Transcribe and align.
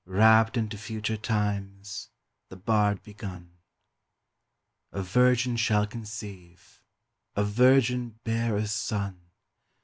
Rapt 0.07 0.57
into 0.57 0.79
future 0.79 1.15
times, 1.15 2.09
the 2.49 2.55
bard 2.55 3.03
begun: 3.03 3.59
A 4.91 5.03
Virgin 5.03 5.55
shall 5.57 5.85
conceive, 5.85 6.81
a 7.35 7.43
Virgin 7.43 8.17
bear 8.23 8.55
a 8.57 8.65
Son! 8.65 9.29